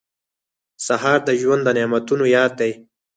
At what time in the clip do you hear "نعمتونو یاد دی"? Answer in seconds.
1.77-2.71